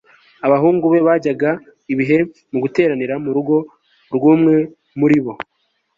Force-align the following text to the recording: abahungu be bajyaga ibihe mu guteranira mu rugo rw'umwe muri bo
abahungu 0.45 0.85
be 0.91 0.99
bajyaga 1.07 1.49
ibihe 1.93 2.17
mu 2.51 2.57
guteranira 2.63 3.13
mu 3.23 3.29
rugo 3.35 3.55
rw'umwe 4.15 4.55
muri 4.99 5.17
bo 5.23 5.33